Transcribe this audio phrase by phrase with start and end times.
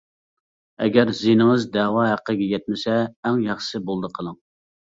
[0.85, 4.43] ئەگەر زىيىنىڭىز دەۋا ھەققىگە يەتمىسە ئەڭ ياخشىسى بولدى قىلىڭ.